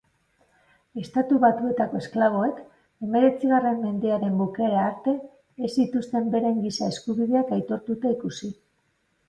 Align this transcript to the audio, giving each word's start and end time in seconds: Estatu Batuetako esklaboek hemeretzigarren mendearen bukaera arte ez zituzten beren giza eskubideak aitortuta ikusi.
Estatu 1.01 1.35
Batuetako 1.43 1.99
esklaboek 2.03 2.61
hemeretzigarren 3.07 3.77
mendearen 3.83 4.41
bukaera 4.41 4.81
arte 4.87 5.15
ez 5.69 5.71
zituzten 5.77 6.35
beren 6.39 6.61
giza 6.67 6.91
eskubideak 6.97 7.57
aitortuta 7.61 8.19
ikusi. 8.19 8.55